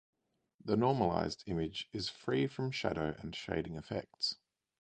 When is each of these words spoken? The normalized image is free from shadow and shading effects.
The 0.65 0.75
normalized 0.75 1.43
image 1.45 1.87
is 1.93 2.09
free 2.09 2.47
from 2.47 2.71
shadow 2.71 3.15
and 3.19 3.35
shading 3.35 3.75
effects. 3.75 4.37